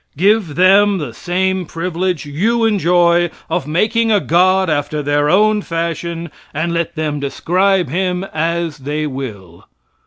Give 0.17 0.55
them 0.55 0.97
the 0.97 1.13
same 1.13 1.67
privilege 1.67 2.25
you 2.25 2.65
enjoy 2.65 3.29
of 3.51 3.67
making 3.67 4.11
a 4.11 4.19
god 4.19 4.67
after 4.67 5.03
their 5.03 5.29
own 5.29 5.61
fashion, 5.61 6.31
and 6.55 6.73
let 6.73 6.95
them 6.95 7.19
describe 7.19 7.87
him 7.87 8.23
as 8.33 8.79
they 8.79 9.05
will. 9.05 9.67